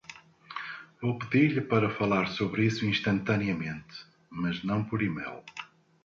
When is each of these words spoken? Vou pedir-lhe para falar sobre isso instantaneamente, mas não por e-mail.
Vou 1.01 1.13
pedir-lhe 1.19 1.61
para 1.61 1.91
falar 1.91 2.25
sobre 2.29 2.65
isso 2.65 2.87
instantaneamente, 2.87 4.03
mas 4.31 4.63
não 4.63 4.83
por 4.83 4.99
e-mail. 5.03 5.43